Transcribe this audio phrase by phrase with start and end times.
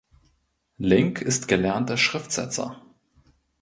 [0.79, 2.81] Link ist gelernter Schriftsetzer.